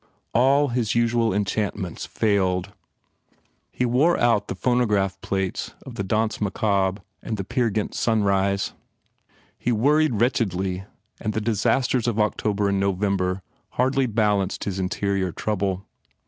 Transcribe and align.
All 0.33 0.69
his 0.69 0.95
usual 0.95 1.31
enchantments 1.31 2.07
failed. 2.07 2.73
He 3.71 3.85
wore 3.85 4.17
out 4.19 4.47
the 4.47 4.55
phonograph 4.55 5.21
plates 5.21 5.75
of 5.85 5.93
the 5.93 6.03
Danse 6.03 6.41
Macabre 6.41 7.03
and 7.21 7.37
the 7.37 7.43
Peer 7.43 7.69
Gynt 7.69 7.93
"Sunrise." 7.93 8.73
He 9.59 9.71
worried 9.71 10.19
wretchedly 10.19 10.85
and 11.19 11.33
the 11.33 11.39
disasters 11.41 12.07
of 12.07 12.19
October 12.19 12.67
and 12.69 12.79
November 12.79 13.43
hardly 13.73 14.07
balanced 14.07 14.63
his 14.63 14.79
interior 14.79 15.31
trouble. 15.31 15.85